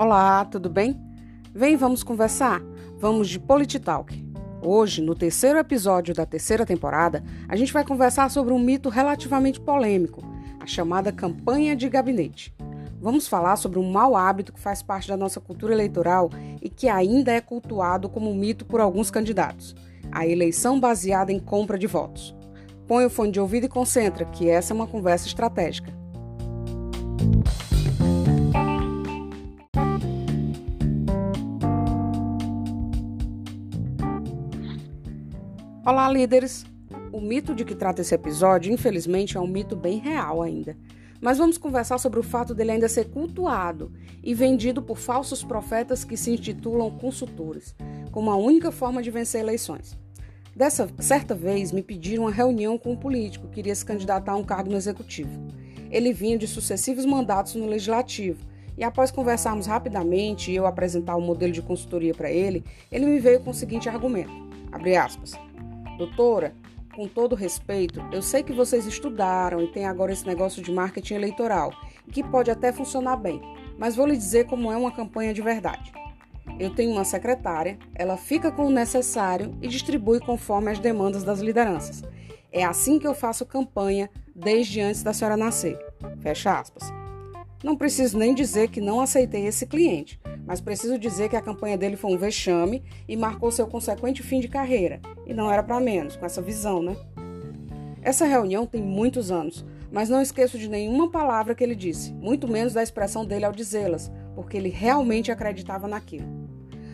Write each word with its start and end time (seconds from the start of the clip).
Olá, 0.00 0.46
tudo 0.46 0.70
bem? 0.70 0.98
Vem, 1.54 1.76
vamos 1.76 2.02
conversar. 2.02 2.62
Vamos 2.96 3.28
de 3.28 3.38
Polititalk. 3.38 4.26
Hoje, 4.62 5.02
no 5.02 5.14
terceiro 5.14 5.58
episódio 5.58 6.14
da 6.14 6.24
terceira 6.24 6.64
temporada, 6.64 7.22
a 7.46 7.54
gente 7.54 7.70
vai 7.70 7.84
conversar 7.84 8.30
sobre 8.30 8.54
um 8.54 8.58
mito 8.58 8.88
relativamente 8.88 9.60
polêmico, 9.60 10.22
a 10.58 10.66
chamada 10.66 11.12
campanha 11.12 11.76
de 11.76 11.86
gabinete. 11.86 12.54
Vamos 12.98 13.28
falar 13.28 13.56
sobre 13.56 13.78
um 13.78 13.92
mau 13.92 14.16
hábito 14.16 14.54
que 14.54 14.58
faz 14.58 14.82
parte 14.82 15.06
da 15.06 15.18
nossa 15.18 15.38
cultura 15.38 15.74
eleitoral 15.74 16.30
e 16.62 16.70
que 16.70 16.88
ainda 16.88 17.30
é 17.30 17.40
cultuado 17.42 18.08
como 18.08 18.30
um 18.30 18.34
mito 18.34 18.64
por 18.64 18.80
alguns 18.80 19.10
candidatos: 19.10 19.76
a 20.10 20.26
eleição 20.26 20.80
baseada 20.80 21.30
em 21.30 21.38
compra 21.38 21.78
de 21.78 21.86
votos. 21.86 22.34
Põe 22.88 23.04
o 23.04 23.10
fone 23.10 23.32
de 23.32 23.38
ouvido 23.38 23.66
e 23.66 23.68
concentra, 23.68 24.24
que 24.24 24.48
essa 24.48 24.72
é 24.72 24.74
uma 24.74 24.86
conversa 24.86 25.26
estratégica. 25.26 25.99
Olá, 35.82 36.10
líderes! 36.10 36.66
O 37.10 37.22
mito 37.22 37.54
de 37.54 37.64
que 37.64 37.74
trata 37.74 38.02
esse 38.02 38.14
episódio, 38.14 38.70
infelizmente, 38.70 39.38
é 39.38 39.40
um 39.40 39.46
mito 39.46 39.74
bem 39.74 39.98
real 39.98 40.42
ainda. 40.42 40.76
Mas 41.22 41.38
vamos 41.38 41.56
conversar 41.56 41.96
sobre 41.96 42.20
o 42.20 42.22
fato 42.22 42.54
dele 42.54 42.72
ainda 42.72 42.86
ser 42.86 43.08
cultuado 43.08 43.90
e 44.22 44.34
vendido 44.34 44.82
por 44.82 44.98
falsos 44.98 45.42
profetas 45.42 46.04
que 46.04 46.18
se 46.18 46.32
intitulam 46.32 46.90
consultores, 46.98 47.74
como 48.12 48.30
a 48.30 48.36
única 48.36 48.70
forma 48.70 49.02
de 49.02 49.10
vencer 49.10 49.40
eleições. 49.40 49.98
Dessa 50.54 50.86
certa 50.98 51.34
vez, 51.34 51.72
me 51.72 51.82
pediram 51.82 52.24
uma 52.24 52.30
reunião 52.30 52.76
com 52.76 52.92
um 52.92 52.96
político 52.96 53.48
que 53.48 53.54
queria 53.54 53.74
se 53.74 53.84
candidatar 53.84 54.32
a 54.32 54.36
um 54.36 54.44
cargo 54.44 54.70
no 54.70 54.76
executivo. 54.76 55.30
Ele 55.90 56.12
vinha 56.12 56.36
de 56.36 56.46
sucessivos 56.46 57.06
mandatos 57.06 57.54
no 57.54 57.66
legislativo 57.66 58.44
e 58.76 58.84
após 58.84 59.10
conversarmos 59.10 59.66
rapidamente 59.66 60.50
e 60.50 60.56
eu 60.56 60.66
apresentar 60.66 61.16
o 61.16 61.20
um 61.20 61.26
modelo 61.26 61.54
de 61.54 61.62
consultoria 61.62 62.12
para 62.12 62.30
ele, 62.30 62.62
ele 62.92 63.06
me 63.06 63.18
veio 63.18 63.40
com 63.40 63.50
o 63.50 63.54
seguinte 63.54 63.88
argumento: 63.88 64.30
abre 64.70 64.94
aspas. 64.94 65.32
Doutora, 66.00 66.54
com 66.96 67.06
todo 67.06 67.36
respeito, 67.36 68.02
eu 68.10 68.22
sei 68.22 68.42
que 68.42 68.54
vocês 68.54 68.86
estudaram 68.86 69.60
e 69.60 69.66
tem 69.66 69.84
agora 69.84 70.14
esse 70.14 70.26
negócio 70.26 70.62
de 70.62 70.72
marketing 70.72 71.12
eleitoral, 71.12 71.74
que 72.10 72.24
pode 72.24 72.50
até 72.50 72.72
funcionar 72.72 73.16
bem, 73.16 73.38
mas 73.76 73.96
vou 73.96 74.06
lhe 74.06 74.16
dizer 74.16 74.46
como 74.46 74.72
é 74.72 74.76
uma 74.78 74.90
campanha 74.90 75.34
de 75.34 75.42
verdade. 75.42 75.92
Eu 76.58 76.74
tenho 76.74 76.92
uma 76.92 77.04
secretária, 77.04 77.78
ela 77.94 78.16
fica 78.16 78.50
com 78.50 78.64
o 78.64 78.70
necessário 78.70 79.54
e 79.60 79.68
distribui 79.68 80.20
conforme 80.20 80.70
as 80.70 80.78
demandas 80.78 81.22
das 81.22 81.40
lideranças. 81.40 82.02
É 82.50 82.64
assim 82.64 82.98
que 82.98 83.06
eu 83.06 83.12
faço 83.12 83.44
campanha 83.44 84.08
desde 84.34 84.80
antes 84.80 85.02
da 85.02 85.12
senhora 85.12 85.36
nascer. 85.36 85.78
Fecha 86.22 86.58
aspas. 86.58 86.90
Não 87.62 87.76
preciso 87.76 88.16
nem 88.16 88.34
dizer 88.34 88.70
que 88.70 88.80
não 88.80 89.02
aceitei 89.02 89.44
esse 89.44 89.66
cliente, 89.66 90.18
mas 90.50 90.60
preciso 90.60 90.98
dizer 90.98 91.28
que 91.28 91.36
a 91.36 91.40
campanha 91.40 91.78
dele 91.78 91.96
foi 91.96 92.12
um 92.12 92.18
vexame 92.18 92.82
e 93.06 93.16
marcou 93.16 93.52
seu 93.52 93.68
consequente 93.68 94.20
fim 94.20 94.40
de 94.40 94.48
carreira. 94.48 95.00
E 95.24 95.32
não 95.32 95.48
era 95.48 95.62
para 95.62 95.78
menos, 95.78 96.16
com 96.16 96.26
essa 96.26 96.42
visão, 96.42 96.82
né? 96.82 96.96
Essa 98.02 98.24
reunião 98.24 98.66
tem 98.66 98.82
muitos 98.82 99.30
anos, 99.30 99.64
mas 99.92 100.08
não 100.08 100.20
esqueço 100.20 100.58
de 100.58 100.68
nenhuma 100.68 101.08
palavra 101.08 101.54
que 101.54 101.62
ele 101.62 101.76
disse, 101.76 102.12
muito 102.14 102.48
menos 102.48 102.72
da 102.72 102.82
expressão 102.82 103.24
dele 103.24 103.44
ao 103.44 103.52
dizê-las, 103.52 104.10
porque 104.34 104.56
ele 104.56 104.70
realmente 104.70 105.30
acreditava 105.30 105.86
naquilo. 105.86 106.26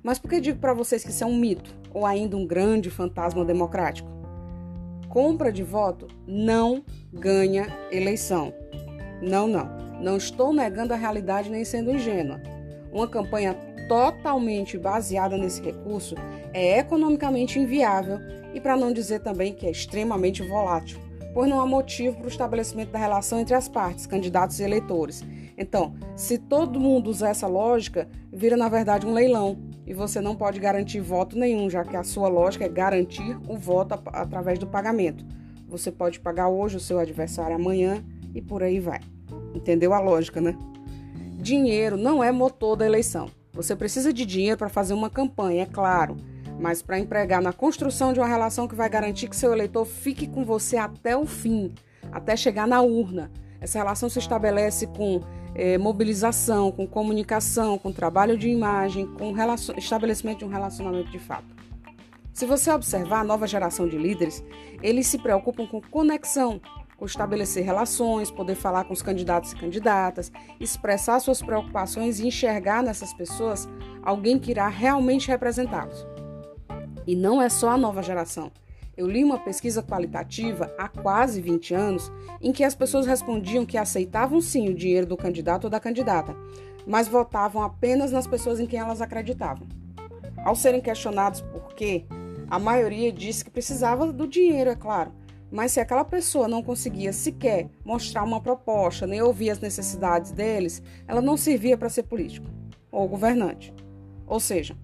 Mas 0.00 0.16
por 0.16 0.30
que 0.30 0.40
digo 0.40 0.60
para 0.60 0.72
vocês 0.72 1.02
que 1.02 1.10
isso 1.10 1.24
é 1.24 1.26
um 1.26 1.36
mito 1.36 1.74
ou 1.92 2.06
ainda 2.06 2.36
um 2.36 2.46
grande 2.46 2.88
fantasma 2.88 3.44
democrático? 3.44 4.08
Compra 5.08 5.50
de 5.50 5.64
voto 5.64 6.06
não 6.24 6.84
ganha 7.12 7.66
eleição. 7.90 8.54
Não, 9.20 9.48
não. 9.48 9.68
Não 10.00 10.16
estou 10.16 10.52
negando 10.52 10.94
a 10.94 10.96
realidade 10.96 11.50
nem 11.50 11.64
sendo 11.64 11.90
ingênua. 11.90 12.40
Uma 12.92 13.06
campanha 13.06 13.54
totalmente 13.88 14.78
baseada 14.78 15.36
nesse 15.36 15.60
recurso 15.62 16.14
é 16.52 16.78
economicamente 16.78 17.58
inviável 17.58 18.18
e, 18.54 18.60
para 18.60 18.76
não 18.76 18.92
dizer 18.92 19.20
também 19.20 19.52
que 19.52 19.66
é 19.66 19.70
extremamente 19.70 20.42
volátil, 20.42 20.98
pois 21.34 21.48
não 21.48 21.60
há 21.60 21.66
motivo 21.66 22.16
para 22.16 22.26
o 22.26 22.28
estabelecimento 22.28 22.90
da 22.90 22.98
relação 22.98 23.40
entre 23.40 23.54
as 23.54 23.68
partes, 23.68 24.06
candidatos 24.06 24.60
e 24.60 24.64
eleitores. 24.64 25.24
Então, 25.56 25.94
se 26.16 26.38
todo 26.38 26.80
mundo 26.80 27.10
usar 27.10 27.30
essa 27.30 27.46
lógica, 27.46 28.08
vira 28.32 28.56
na 28.56 28.68
verdade 28.68 29.06
um 29.06 29.12
leilão 29.12 29.58
e 29.86 29.92
você 29.92 30.20
não 30.20 30.36
pode 30.36 30.60
garantir 30.60 31.00
voto 31.00 31.36
nenhum, 31.36 31.68
já 31.68 31.84
que 31.84 31.96
a 31.96 32.04
sua 32.04 32.28
lógica 32.28 32.64
é 32.64 32.68
garantir 32.68 33.36
o 33.48 33.56
voto 33.56 34.00
através 34.06 34.58
do 34.58 34.66
pagamento. 34.66 35.24
Você 35.68 35.90
pode 35.92 36.18
pagar 36.18 36.48
hoje 36.48 36.76
o 36.76 36.80
seu 36.80 36.98
adversário 36.98 37.56
amanhã 37.56 38.04
e 38.34 38.40
por 38.40 38.62
aí 38.62 38.80
vai. 38.80 39.00
Entendeu 39.54 39.92
a 39.92 40.00
lógica, 40.00 40.40
né? 40.40 40.56
Dinheiro 41.40 41.96
não 41.96 42.22
é 42.22 42.30
motor 42.30 42.76
da 42.76 42.84
eleição. 42.84 43.30
Você 43.52 43.74
precisa 43.74 44.12
de 44.12 44.26
dinheiro 44.26 44.58
para 44.58 44.68
fazer 44.68 44.92
uma 44.92 45.08
campanha, 45.08 45.62
é 45.62 45.66
claro, 45.66 46.18
mas 46.58 46.82
para 46.82 46.98
empregar 46.98 47.40
na 47.40 47.52
construção 47.52 48.12
de 48.12 48.20
uma 48.20 48.28
relação 48.28 48.68
que 48.68 48.74
vai 48.74 48.90
garantir 48.90 49.26
que 49.26 49.34
seu 49.34 49.50
eleitor 49.50 49.86
fique 49.86 50.26
com 50.26 50.44
você 50.44 50.76
até 50.76 51.16
o 51.16 51.24
fim, 51.24 51.74
até 52.12 52.36
chegar 52.36 52.66
na 52.66 52.82
urna. 52.82 53.30
Essa 53.58 53.78
relação 53.78 54.10
se 54.10 54.18
estabelece 54.18 54.86
com 54.86 55.22
é, 55.54 55.78
mobilização, 55.78 56.70
com 56.70 56.86
comunicação, 56.86 57.78
com 57.78 57.90
trabalho 57.90 58.36
de 58.36 58.48
imagem, 58.48 59.06
com 59.06 59.34
estabelecimento 59.78 60.40
de 60.40 60.44
um 60.44 60.48
relacionamento 60.48 61.10
de 61.10 61.18
fato. 61.18 61.56
Se 62.34 62.44
você 62.44 62.70
observar 62.70 63.20
a 63.20 63.24
nova 63.24 63.46
geração 63.46 63.88
de 63.88 63.96
líderes, 63.96 64.44
eles 64.82 65.06
se 65.06 65.18
preocupam 65.18 65.66
com 65.66 65.80
conexão, 65.80 66.60
estabelecer 67.06 67.64
relações, 67.64 68.30
poder 68.30 68.54
falar 68.54 68.84
com 68.84 68.92
os 68.92 69.02
candidatos 69.02 69.52
e 69.52 69.56
candidatas, 69.56 70.30
expressar 70.58 71.20
suas 71.20 71.42
preocupações 71.42 72.20
e 72.20 72.26
enxergar 72.26 72.82
nessas 72.82 73.12
pessoas 73.12 73.68
alguém 74.02 74.38
que 74.38 74.50
irá 74.50 74.68
realmente 74.68 75.28
representá-los. 75.28 76.06
E 77.06 77.16
não 77.16 77.40
é 77.40 77.48
só 77.48 77.70
a 77.70 77.76
nova 77.76 78.02
geração. 78.02 78.52
Eu 78.96 79.08
li 79.08 79.24
uma 79.24 79.38
pesquisa 79.38 79.82
qualitativa 79.82 80.74
há 80.78 80.86
quase 80.86 81.40
20 81.40 81.74
anos 81.74 82.12
em 82.40 82.52
que 82.52 82.62
as 82.62 82.74
pessoas 82.74 83.06
respondiam 83.06 83.64
que 83.64 83.78
aceitavam 83.78 84.40
sim 84.40 84.68
o 84.68 84.74
dinheiro 84.74 85.06
do 85.06 85.16
candidato 85.16 85.64
ou 85.64 85.70
da 85.70 85.80
candidata, 85.80 86.36
mas 86.86 87.08
votavam 87.08 87.62
apenas 87.62 88.12
nas 88.12 88.26
pessoas 88.26 88.60
em 88.60 88.66
quem 88.66 88.78
elas 88.78 89.00
acreditavam. 89.00 89.66
Ao 90.44 90.54
serem 90.54 90.80
questionados 90.80 91.40
por 91.40 91.74
quê, 91.74 92.04
a 92.50 92.58
maioria 92.58 93.12
disse 93.12 93.44
que 93.44 93.50
precisava 93.50 94.12
do 94.12 94.26
dinheiro, 94.26 94.70
é 94.70 94.74
claro, 94.74 95.12
mas 95.50 95.72
se 95.72 95.80
aquela 95.80 96.04
pessoa 96.04 96.46
não 96.46 96.62
conseguia 96.62 97.12
sequer 97.12 97.68
mostrar 97.84 98.22
uma 98.22 98.40
proposta, 98.40 99.06
nem 99.06 99.20
ouvir 99.20 99.50
as 99.50 99.60
necessidades 99.60 100.30
deles, 100.30 100.82
ela 101.08 101.20
não 101.20 101.36
servia 101.36 101.76
para 101.76 101.88
ser 101.88 102.04
político 102.04 102.46
ou 102.90 103.08
governante. 103.08 103.74
Ou 104.26 104.38
seja, 104.38 104.76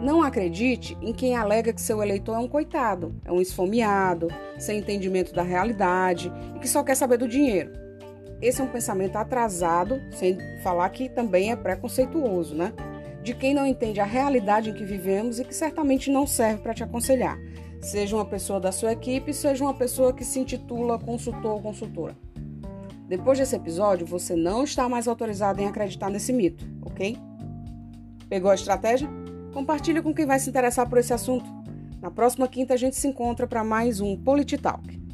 não 0.00 0.22
acredite 0.22 0.98
em 1.00 1.12
quem 1.12 1.36
alega 1.36 1.72
que 1.72 1.80
seu 1.80 2.02
eleitor 2.02 2.34
é 2.34 2.38
um 2.38 2.48
coitado, 2.48 3.14
é 3.24 3.32
um 3.32 3.40
esfomeado, 3.40 4.28
sem 4.58 4.78
entendimento 4.78 5.32
da 5.32 5.42
realidade 5.42 6.32
e 6.56 6.58
que 6.58 6.68
só 6.68 6.82
quer 6.82 6.96
saber 6.96 7.18
do 7.18 7.28
dinheiro. 7.28 7.70
Esse 8.40 8.60
é 8.60 8.64
um 8.64 8.68
pensamento 8.68 9.16
atrasado, 9.16 10.00
sem 10.12 10.38
falar 10.62 10.88
que 10.90 11.08
também 11.08 11.50
é 11.50 11.56
preconceituoso, 11.56 12.54
né? 12.54 12.72
De 13.22 13.34
quem 13.34 13.52
não 13.52 13.66
entende 13.66 14.00
a 14.00 14.04
realidade 14.04 14.70
em 14.70 14.72
que 14.72 14.84
vivemos 14.84 15.40
e 15.40 15.44
que 15.44 15.54
certamente 15.54 16.10
não 16.10 16.26
serve 16.26 16.62
para 16.62 16.72
te 16.72 16.84
aconselhar 16.84 17.36
seja 17.80 18.16
uma 18.16 18.24
pessoa 18.24 18.60
da 18.60 18.72
sua 18.72 18.92
equipe, 18.92 19.32
seja 19.32 19.64
uma 19.64 19.74
pessoa 19.74 20.12
que 20.12 20.24
se 20.24 20.38
intitula 20.38 20.98
consultor 20.98 21.52
ou 21.52 21.62
consultora. 21.62 22.16
Depois 23.08 23.38
desse 23.38 23.56
episódio, 23.56 24.06
você 24.06 24.36
não 24.36 24.64
está 24.64 24.88
mais 24.88 25.08
autorizado 25.08 25.60
em 25.60 25.66
acreditar 25.66 26.10
nesse 26.10 26.32
mito, 26.32 26.66
ok? 26.82 27.16
Pegou 28.28 28.50
a 28.50 28.54
estratégia? 28.54 29.08
Compartilhe 29.54 30.02
com 30.02 30.12
quem 30.12 30.26
vai 30.26 30.38
se 30.38 30.50
interessar 30.50 30.88
por 30.88 30.98
esse 30.98 31.12
assunto. 31.12 31.46
Na 32.02 32.10
próxima 32.10 32.46
quinta 32.46 32.74
a 32.74 32.76
gente 32.76 32.96
se 32.96 33.08
encontra 33.08 33.46
para 33.46 33.64
mais 33.64 34.00
um 34.00 34.16
Polititalk. 34.16 35.07